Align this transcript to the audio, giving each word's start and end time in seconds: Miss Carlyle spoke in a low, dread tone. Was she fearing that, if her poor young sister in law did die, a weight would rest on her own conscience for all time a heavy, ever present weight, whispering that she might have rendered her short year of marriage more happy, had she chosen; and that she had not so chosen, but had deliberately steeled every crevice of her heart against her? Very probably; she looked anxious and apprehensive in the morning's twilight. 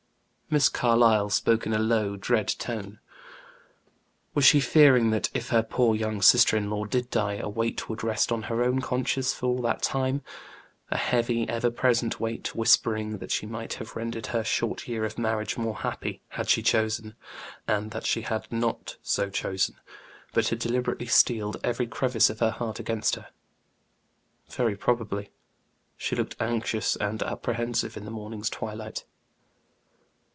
Miss 0.53 0.67
Carlyle 0.67 1.29
spoke 1.29 1.65
in 1.65 1.71
a 1.71 1.79
low, 1.79 2.17
dread 2.17 2.49
tone. 2.49 2.99
Was 4.33 4.43
she 4.43 4.59
fearing 4.59 5.09
that, 5.11 5.29
if 5.33 5.47
her 5.47 5.63
poor 5.63 5.95
young 5.95 6.21
sister 6.21 6.57
in 6.57 6.69
law 6.69 6.83
did 6.83 7.09
die, 7.09 7.35
a 7.35 7.47
weight 7.47 7.87
would 7.87 8.03
rest 8.03 8.33
on 8.33 8.41
her 8.43 8.61
own 8.61 8.81
conscience 8.81 9.31
for 9.33 9.45
all 9.45 9.73
time 9.79 10.21
a 10.89 10.97
heavy, 10.97 11.47
ever 11.47 11.71
present 11.71 12.19
weight, 12.19 12.53
whispering 12.53 13.19
that 13.19 13.31
she 13.31 13.45
might 13.45 13.75
have 13.75 13.95
rendered 13.95 14.25
her 14.25 14.43
short 14.43 14.89
year 14.89 15.05
of 15.05 15.17
marriage 15.17 15.57
more 15.57 15.77
happy, 15.77 16.21
had 16.27 16.49
she 16.49 16.61
chosen; 16.61 17.15
and 17.65 17.91
that 17.91 18.05
she 18.05 18.23
had 18.23 18.51
not 18.51 18.97
so 19.01 19.29
chosen, 19.29 19.75
but 20.33 20.49
had 20.49 20.59
deliberately 20.59 21.05
steeled 21.07 21.55
every 21.63 21.87
crevice 21.87 22.29
of 22.29 22.41
her 22.41 22.51
heart 22.51 22.77
against 22.77 23.15
her? 23.15 23.29
Very 24.49 24.75
probably; 24.75 25.29
she 25.95 26.13
looked 26.13 26.35
anxious 26.41 26.97
and 26.97 27.23
apprehensive 27.23 27.95
in 27.95 28.03
the 28.03 28.11
morning's 28.11 28.49
twilight. 28.49 29.05